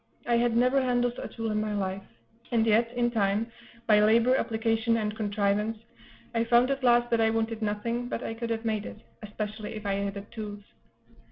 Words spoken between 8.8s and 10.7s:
it, especially if I had had tools.